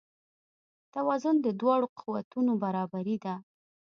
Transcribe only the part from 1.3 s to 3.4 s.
د دواړو قوتونو برابري ده.